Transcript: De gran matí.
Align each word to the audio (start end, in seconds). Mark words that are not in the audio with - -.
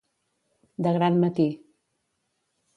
De 0.87 0.95
gran 0.97 1.21
matí. 1.25 1.47